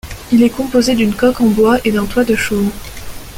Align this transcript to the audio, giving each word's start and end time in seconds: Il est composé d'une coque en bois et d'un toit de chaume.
Il 0.31 0.41
est 0.41 0.49
composé 0.49 0.95
d'une 0.95 1.13
coque 1.13 1.41
en 1.41 1.49
bois 1.49 1.77
et 1.85 1.91
d'un 1.91 2.07
toit 2.07 2.23
de 2.23 2.33
chaume. 2.33 2.71